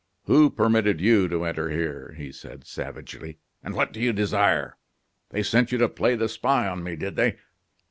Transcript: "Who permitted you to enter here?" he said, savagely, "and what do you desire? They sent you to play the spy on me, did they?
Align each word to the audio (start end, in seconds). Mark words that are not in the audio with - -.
"Who 0.23 0.49
permitted 0.49 0.99
you 0.99 1.29
to 1.29 1.43
enter 1.45 1.69
here?" 1.69 2.15
he 2.17 2.31
said, 2.31 2.65
savagely, 2.65 3.37
"and 3.61 3.75
what 3.75 3.93
do 3.93 3.99
you 4.01 4.13
desire? 4.13 4.77
They 5.29 5.43
sent 5.43 5.71
you 5.71 5.77
to 5.77 5.87
play 5.87 6.15
the 6.15 6.27
spy 6.27 6.67
on 6.67 6.81
me, 6.81 6.95
did 6.95 7.15
they? 7.15 7.35